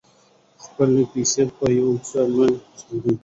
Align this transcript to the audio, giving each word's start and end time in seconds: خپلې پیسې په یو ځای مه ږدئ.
خپلې 0.63 1.01
پیسې 1.11 1.43
په 1.55 1.65
یو 1.79 1.89
ځای 2.09 2.27
مه 2.35 2.45
ږدئ. 2.87 3.15